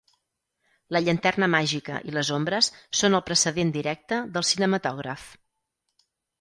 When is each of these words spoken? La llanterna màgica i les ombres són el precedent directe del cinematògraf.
La 0.95 1.01
llanterna 1.07 1.49
màgica 1.55 1.99
i 2.09 2.15
les 2.17 2.33
ombres 2.39 2.71
són 3.01 3.19
el 3.19 3.25
precedent 3.29 3.77
directe 3.79 4.21
del 4.39 4.51
cinematògraf. 4.55 5.31